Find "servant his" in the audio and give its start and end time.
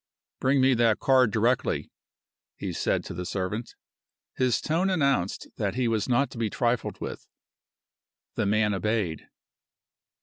3.23-4.59